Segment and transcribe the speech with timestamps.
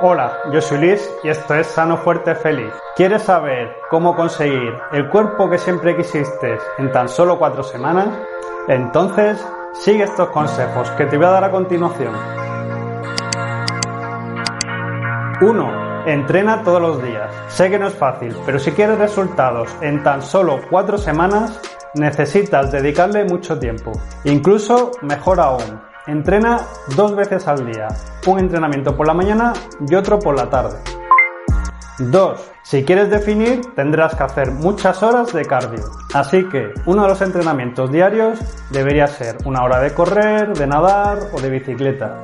[0.00, 2.72] Hola, yo soy Luis y esto es Sano Fuerte Feliz.
[2.96, 8.08] ¿Quieres saber cómo conseguir el cuerpo que siempre quisiste en tan solo cuatro semanas?
[8.66, 12.12] Entonces, sigue estos consejos que te voy a dar a continuación.
[15.40, 16.06] 1.
[16.06, 17.32] Entrena todos los días.
[17.46, 21.60] Sé que no es fácil, pero si quieres resultados en tan solo cuatro semanas,
[21.94, 23.92] necesitas dedicarle mucho tiempo.
[24.24, 26.60] Incluso, mejor aún, Entrena
[26.96, 27.88] dos veces al día,
[28.26, 29.54] un entrenamiento por la mañana
[29.88, 30.76] y otro por la tarde.
[31.98, 32.52] 2.
[32.62, 35.84] Si quieres definir, tendrás que hacer muchas horas de cardio.
[36.12, 38.38] Así que uno de los entrenamientos diarios
[38.70, 42.20] debería ser una hora de correr, de nadar o de bicicleta.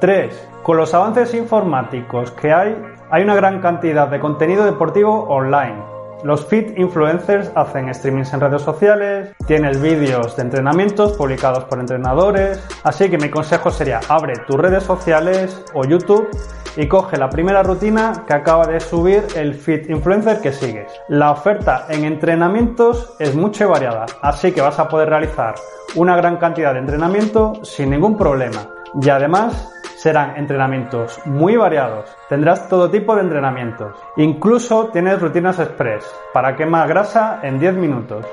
[0.00, 0.48] 3.
[0.64, 2.76] Con los avances informáticos que hay,
[3.12, 5.91] hay una gran cantidad de contenido deportivo online
[6.24, 12.62] los fit influencers hacen streamings en redes sociales, tienes vídeos de entrenamientos publicados por entrenadores,
[12.84, 16.28] así que mi consejo sería abre tus redes sociales o YouTube
[16.76, 20.90] y coge la primera rutina que acaba de subir el fit influencer que sigues.
[21.08, 25.54] La oferta en entrenamientos es mucho variada, así que vas a poder realizar
[25.94, 28.68] una gran cantidad de entrenamiento sin ningún problema.
[29.00, 29.70] Y además
[30.02, 32.16] serán entrenamientos muy variados.
[32.28, 33.94] Tendrás todo tipo de entrenamientos.
[34.16, 38.26] Incluso tienes rutinas express para quemar grasa en 10 minutos.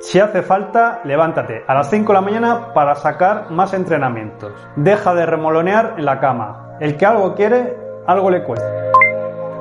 [0.00, 4.52] Si hace falta, levántate a las 5 de la mañana para sacar más entrenamientos.
[4.76, 6.76] Deja de remolonear en la cama.
[6.78, 7.74] El que algo quiere,
[8.06, 8.85] algo le cuesta.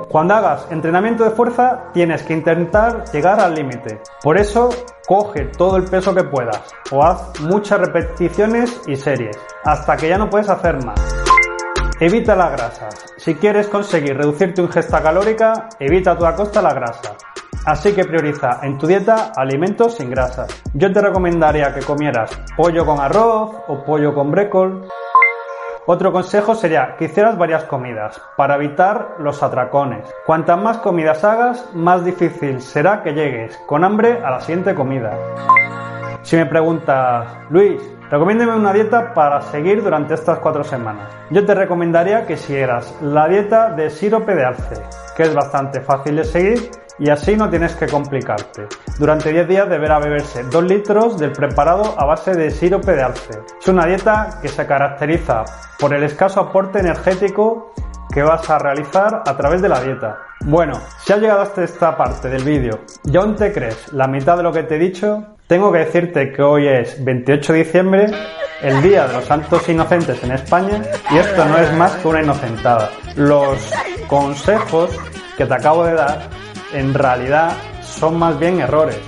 [0.09, 4.01] Cuando hagas entrenamiento de fuerza, tienes que intentar llegar al límite.
[4.21, 4.69] Por eso,
[5.07, 10.17] coge todo el peso que puedas o haz muchas repeticiones y series, hasta que ya
[10.17, 10.99] no puedes hacer más.
[11.99, 13.05] Evita las grasas.
[13.17, 17.15] Si quieres conseguir reducir tu ingesta calórica, evita a toda costa la grasa.
[17.65, 20.47] Así que prioriza en tu dieta alimentos sin grasas.
[20.73, 24.87] Yo te recomendaría que comieras pollo con arroz o pollo con brécol.
[25.87, 30.03] Otro consejo sería que hicieras varias comidas para evitar los atracones.
[30.25, 35.15] Cuantas más comidas hagas, más difícil será que llegues con hambre a la siguiente comida.
[36.23, 37.79] Si me preguntas, Luis,
[38.09, 41.11] recomiéndeme una dieta para seguir durante estas cuatro semanas.
[41.31, 44.81] Yo te recomendaría que siguieras la dieta de sirope de alce,
[45.15, 48.67] que es bastante fácil de seguir y así no tienes que complicarte.
[48.99, 53.39] Durante 10 días deberá beberse 2 litros del preparado a base de sirope de alce.
[53.59, 55.43] Es una dieta que se caracteriza
[55.79, 57.73] por el escaso aporte energético
[58.13, 60.19] que vas a realizar a través de la dieta.
[60.45, 64.37] Bueno, si has llegado hasta esta parte del vídeo y aún te crees la mitad
[64.37, 68.11] de lo que te he dicho, tengo que decirte que hoy es 28 de diciembre,
[68.61, 72.23] el Día de los Santos Inocentes en España, y esto no es más que una
[72.23, 72.91] inocentada.
[73.15, 73.71] Los
[74.07, 74.89] consejos
[75.37, 76.29] que te acabo de dar
[76.73, 78.99] en realidad son más bien errores.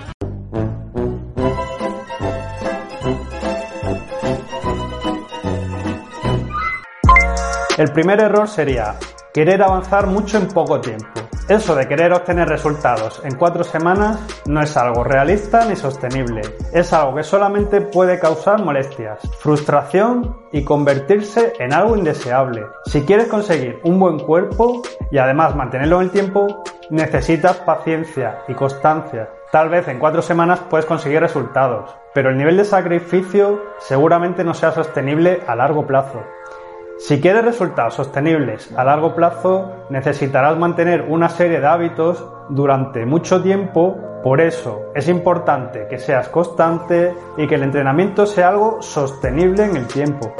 [7.77, 8.95] El primer error sería
[9.33, 11.07] querer avanzar mucho en poco tiempo.
[11.49, 16.41] Eso de querer obtener resultados en cuatro semanas no es algo realista ni sostenible.
[16.73, 22.65] Es algo que solamente puede causar molestias, frustración y convertirse en algo indeseable.
[22.87, 28.53] Si quieres conseguir un buen cuerpo y además mantenerlo en el tiempo, necesitas paciencia y
[28.53, 29.29] constancia.
[29.49, 34.53] Tal vez en cuatro semanas puedes conseguir resultados, pero el nivel de sacrificio seguramente no
[34.53, 36.21] sea sostenible a largo plazo.
[36.99, 43.41] Si quieres resultados sostenibles a largo plazo, necesitarás mantener una serie de hábitos durante mucho
[43.43, 43.95] tiempo.
[44.23, 49.77] Por eso es importante que seas constante y que el entrenamiento sea algo sostenible en
[49.77, 50.33] el tiempo.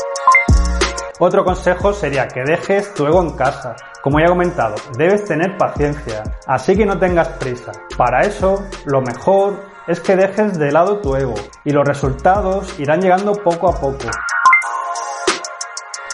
[1.19, 3.75] Otro consejo sería que dejes tu ego en casa.
[4.01, 7.71] Como ya he comentado, debes tener paciencia, así que no tengas prisa.
[7.95, 13.01] Para eso, lo mejor es que dejes de lado tu ego y los resultados irán
[13.01, 14.07] llegando poco a poco.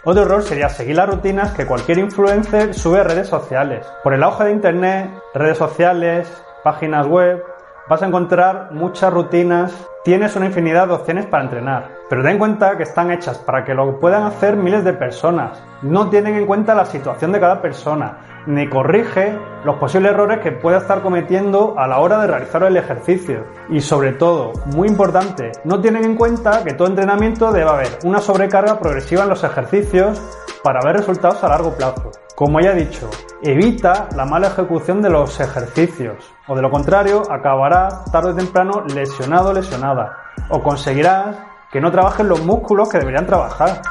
[0.05, 3.85] Otro error sería seguir las rutinas que cualquier influencer sube a redes sociales.
[4.03, 6.29] Por el auge de internet, redes sociales,
[6.61, 7.41] páginas web,
[7.87, 12.37] vas a encontrar muchas rutinas, tienes una infinidad de opciones para entrenar, pero ten en
[12.37, 15.63] cuenta que están hechas para que lo puedan hacer miles de personas.
[15.81, 20.51] No tienen en cuenta la situación de cada persona, ni corrige los posibles errores que
[20.51, 23.45] pueda estar cometiendo a la hora de realizar el ejercicio.
[23.69, 28.19] Y sobre todo, muy importante, no tienen en cuenta que todo entrenamiento debe haber una
[28.19, 30.21] sobrecarga progresiva en los ejercicios
[30.63, 32.11] para ver resultados a largo plazo.
[32.35, 33.09] Como ya he dicho,
[33.41, 38.83] evita la mala ejecución de los ejercicios, o de lo contrario, acabarás tarde o temprano
[38.93, 40.17] lesionado o lesionada,
[40.49, 41.37] o conseguirás
[41.71, 43.81] que no trabajen los músculos que deberían trabajar.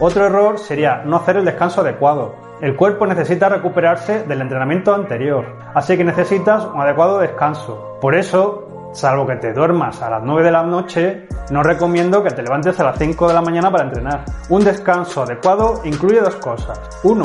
[0.00, 2.43] Otro error sería no hacer el descanso adecuado.
[2.60, 7.98] El cuerpo necesita recuperarse del entrenamiento anterior, así que necesitas un adecuado descanso.
[8.00, 8.64] Por eso,
[8.94, 12.78] Salvo que te duermas a las 9 de la noche, no recomiendo que te levantes
[12.78, 14.24] a las 5 de la mañana para entrenar.
[14.50, 16.78] Un descanso adecuado incluye dos cosas.
[17.02, 17.24] Uno,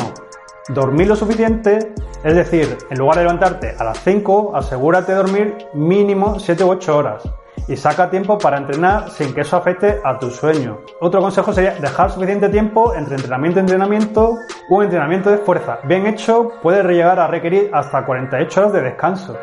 [0.69, 1.93] dormir lo suficiente,
[2.23, 6.71] es decir, en lugar de levantarte a las 5, asegúrate de dormir mínimo 7 u
[6.71, 7.23] 8 horas
[7.69, 10.79] y saca tiempo para entrenar sin que eso afecte a tu sueño.
[10.99, 14.37] Otro consejo sería dejar suficiente tiempo entre entrenamiento y entrenamiento.
[14.69, 19.37] Un entrenamiento de fuerza bien hecho puede llegar a requerir hasta 48 horas de descanso.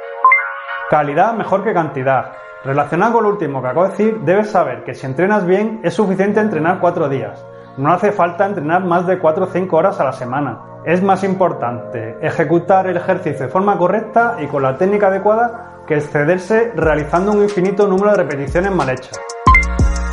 [0.90, 2.32] Calidad mejor que cantidad.
[2.64, 5.94] Relacionado con lo último que acabo de decir, debes saber que si entrenas bien es
[5.94, 7.46] suficiente entrenar 4 días.
[7.76, 10.58] No hace falta entrenar más de 4 o 5 horas a la semana.
[10.86, 15.96] Es más importante ejecutar el ejercicio de forma correcta y con la técnica adecuada que
[15.96, 19.18] excederse realizando un infinito número de repeticiones mal hechas.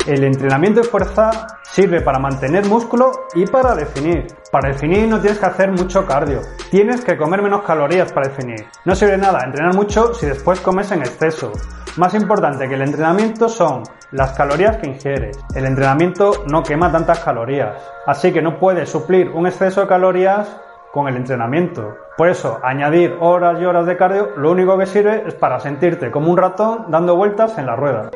[0.06, 1.30] El entrenamiento de fuerza
[1.62, 4.26] sirve para mantener músculo y para definir.
[4.52, 6.42] Para definir no tienes que hacer mucho cardio.
[6.70, 8.66] Tienes que comer menos calorías para definir.
[8.84, 11.52] No sirve nada entrenar mucho si después comes en exceso.
[11.96, 15.38] Más importante que el entrenamiento son las calorías que ingieres.
[15.54, 17.74] El entrenamiento no quema tantas calorías.
[18.06, 20.60] Así que no puedes suplir un exceso de calorías
[20.92, 21.96] con el entrenamiento.
[22.18, 26.10] Por eso, añadir horas y horas de cardio lo único que sirve es para sentirte
[26.10, 28.10] como un ratón dando vueltas en la rueda.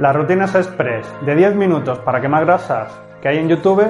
[0.00, 3.84] Las rutinas express de 10 minutos para quemar grasas que hay en YouTube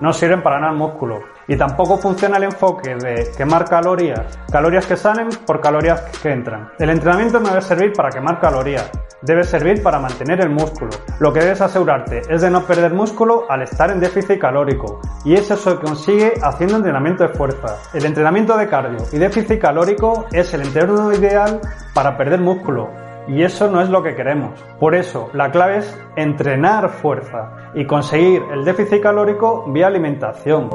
[0.00, 1.20] no sirven para ganar músculo.
[1.46, 6.72] Y tampoco funciona el enfoque de quemar calorías, calorías que salen por calorías que entran.
[6.80, 8.90] El entrenamiento no debe servir para quemar calorías,
[9.22, 10.90] debe servir para mantener el músculo.
[11.20, 15.00] Lo que debes asegurarte es de no perder músculo al estar en déficit calórico.
[15.24, 17.76] Y eso se consigue haciendo entrenamiento de fuerza.
[17.94, 21.60] El entrenamiento de cardio y déficit calórico es el entorno ideal
[21.94, 23.05] para perder músculo.
[23.28, 24.58] Y eso no es lo que queremos.
[24.78, 30.70] Por eso, la clave es entrenar fuerza y conseguir el déficit calórico vía alimentación.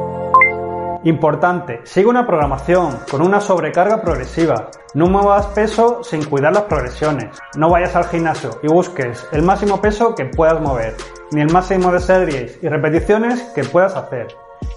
[1.04, 4.70] Importante, sigue una programación con una sobrecarga progresiva.
[4.94, 7.40] No muevas peso sin cuidar las progresiones.
[7.56, 10.96] No vayas al gimnasio y busques el máximo peso que puedas mover,
[11.32, 14.28] ni el máximo de series y repeticiones que puedas hacer.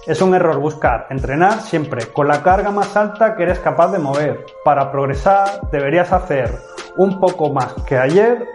[0.07, 3.99] Es un error buscar entrenar siempre con la carga más alta que eres capaz de
[3.99, 4.45] mover.
[4.63, 6.59] Para progresar deberías hacer
[6.97, 8.47] un poco más que ayer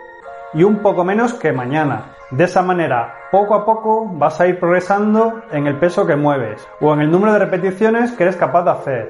[0.53, 2.17] y un poco menos que mañana.
[2.31, 6.67] De esa manera, poco a poco vas a ir progresando en el peso que mueves
[6.81, 9.09] o en el número de repeticiones que eres capaz de hacer.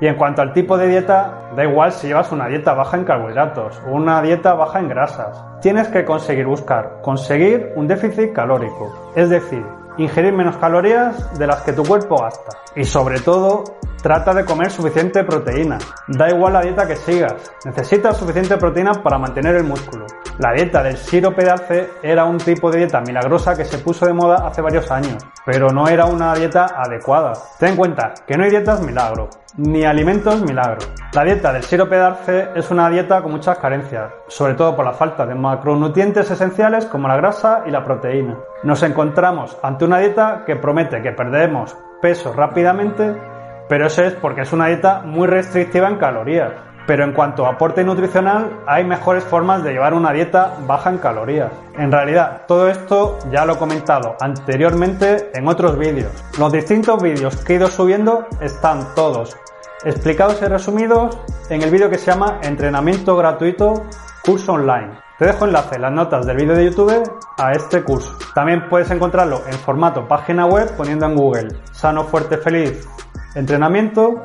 [0.00, 3.04] Y en cuanto al tipo de dieta, da igual si llevas una dieta baja en
[3.04, 5.44] carbohidratos o una dieta baja en grasas.
[5.60, 9.12] Tienes que conseguir buscar, conseguir un déficit calórico.
[9.16, 9.64] Es decir,
[9.96, 12.58] ingerir menos calorías de las que tu cuerpo gasta.
[12.76, 13.64] Y sobre todo,
[14.08, 15.76] trata de comer suficiente proteína.
[16.06, 20.06] Da igual la dieta que sigas, necesitas suficiente proteína para mantener el músculo.
[20.38, 24.06] La dieta del sirope de alce era un tipo de dieta milagrosa que se puso
[24.06, 27.34] de moda hace varios años, pero no era una dieta adecuada.
[27.58, 29.28] Ten en cuenta que no hay dietas milagro,
[29.58, 30.86] ni alimentos milagro.
[31.12, 34.86] La dieta del sirope de arce es una dieta con muchas carencias, sobre todo por
[34.86, 38.38] la falta de macronutrientes esenciales como la grasa y la proteína.
[38.62, 43.37] Nos encontramos ante una dieta que promete que perdemos peso rápidamente,
[43.68, 46.52] pero eso es porque es una dieta muy restrictiva en calorías.
[46.86, 50.96] Pero en cuanto a aporte nutricional, hay mejores formas de llevar una dieta baja en
[50.96, 51.52] calorías.
[51.76, 56.10] En realidad, todo esto ya lo he comentado anteriormente en otros vídeos.
[56.38, 59.36] Los distintos vídeos que he ido subiendo están todos
[59.84, 61.18] explicados y resumidos
[61.50, 63.84] en el vídeo que se llama Entrenamiento gratuito
[64.24, 64.98] curso online.
[65.18, 68.16] Te dejo enlace en las notas del vídeo de YouTube a este curso.
[68.34, 72.88] También puedes encontrarlo en formato página web poniendo en Google Sano Fuerte Feliz
[73.34, 74.22] Entrenamiento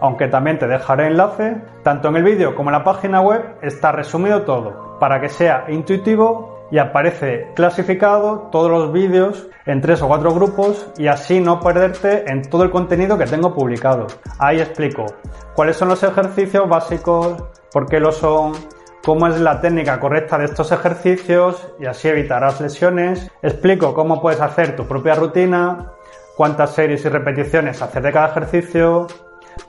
[0.00, 3.92] aunque también te dejaré enlace, tanto en el vídeo como en la página web está
[3.92, 10.08] resumido todo, para que sea intuitivo y aparece clasificado todos los vídeos en tres o
[10.08, 14.06] cuatro grupos y así no perderte en todo el contenido que tengo publicado.
[14.38, 15.06] Ahí explico
[15.54, 18.52] cuáles son los ejercicios básicos, por qué lo son,
[19.04, 23.30] cómo es la técnica correcta de estos ejercicios y así evitarás lesiones.
[23.42, 25.92] Explico cómo puedes hacer tu propia rutina,
[26.36, 29.06] cuántas series y repeticiones hacer de cada ejercicio,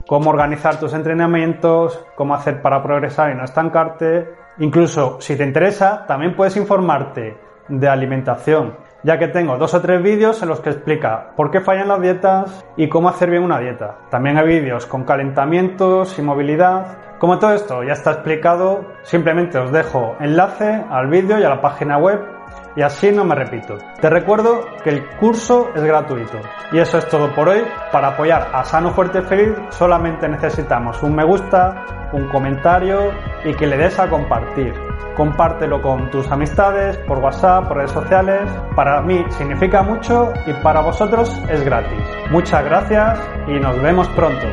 [0.05, 4.29] cómo organizar tus entrenamientos, cómo hacer para progresar y no estancarte.
[4.59, 7.37] Incluso si te interesa, también puedes informarte
[7.69, 11.61] de alimentación, ya que tengo dos o tres vídeos en los que explica por qué
[11.61, 13.99] fallan las dietas y cómo hacer bien una dieta.
[14.09, 16.97] También hay vídeos con calentamientos y movilidad.
[17.19, 21.61] Como todo esto ya está explicado, simplemente os dejo enlace al vídeo y a la
[21.61, 22.36] página web
[22.75, 23.77] y así no me repito.
[23.99, 26.39] Te recuerdo que el curso es gratuito.
[26.71, 27.63] Y eso es todo por hoy.
[27.91, 33.11] Para apoyar a Sano Fuerte Feliz solamente necesitamos un me gusta, un comentario
[33.43, 34.73] y que le des a compartir.
[35.15, 38.47] Compártelo con tus amistades, por WhatsApp, por redes sociales.
[38.75, 42.03] Para mí significa mucho y para vosotros es gratis.
[42.29, 44.45] Muchas gracias y nos vemos pronto.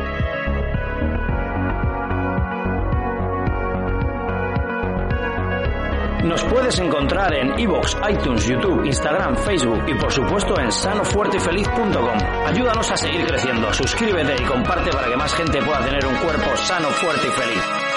[6.25, 12.17] Nos puedes encontrar en iVoox, iTunes, YouTube, Instagram, Facebook y por supuesto en sanofuertefeliz.com.
[12.47, 16.57] Ayúdanos a seguir creciendo, suscríbete y comparte para que más gente pueda tener un cuerpo
[16.57, 17.94] sano, fuerte y feliz.